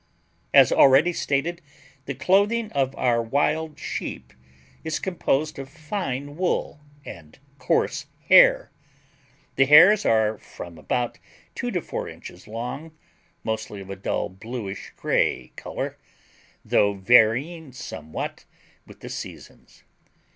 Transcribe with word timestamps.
As 0.51 0.71
already 0.71 1.13
stated, 1.13 1.61
the 2.07 2.15
clothing 2.15 2.71
of 2.71 2.95
our 2.95 3.21
wild 3.21 3.77
sheep 3.77 4.33
is 4.83 4.97
composed 4.97 5.59
of 5.59 5.69
fine 5.69 6.37
wool 6.37 6.79
and 7.05 7.37
coarse 7.59 8.07
hair. 8.27 8.71
The 9.57 9.65
hairs 9.67 10.03
are 10.03 10.39
from 10.39 10.79
about 10.79 11.19
two 11.53 11.69
to 11.69 11.83
four 11.83 12.09
inches 12.09 12.47
long, 12.47 12.97
mostly 13.43 13.79
of 13.79 13.91
a 13.91 13.95
dull 13.95 14.27
bluish 14.27 14.91
gray 14.95 15.51
color, 15.55 15.99
though 16.65 16.95
varying 16.95 17.71
somewhat 17.71 18.45
with 18.87 19.01
the 19.01 19.07
seasons. 19.09 19.83